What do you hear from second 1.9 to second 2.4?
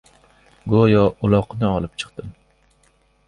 chiqdim!